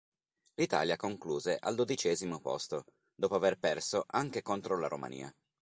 L'Italia 0.55 0.95
concluse 0.97 1.55
al 1.61 1.75
dodicesimo 1.75 2.39
posto, 2.39 2.85
dopo 3.13 3.35
aver 3.35 3.59
perso 3.59 4.05
anche 4.09 4.41
contro 4.41 4.79
la 4.79 4.87
Romania. 4.87 5.31